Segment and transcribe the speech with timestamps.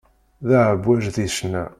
[0.47, 1.63] D aεebbwaj di ccna.